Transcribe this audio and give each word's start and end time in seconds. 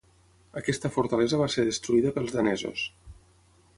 Aquesta 0.61 0.89
fortalesa 0.95 1.39
va 1.41 1.49
ser 1.57 1.67
destruïda 1.67 2.13
pels 2.17 2.35
danesos. 2.39 2.87